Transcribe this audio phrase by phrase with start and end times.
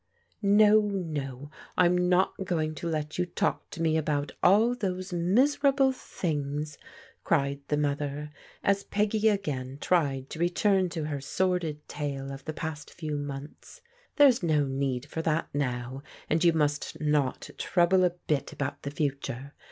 [0.41, 5.91] "No, no, I'm not going to let you talk to me about all those miserable
[5.91, 6.79] things!"
[7.23, 8.31] cried the mother,
[8.63, 13.81] as Peggy again tried to return to her sordid tale of the past few months."
[14.15, 18.89] There's no need for that now, and you must not trouble a bit about the
[18.89, 19.53] future.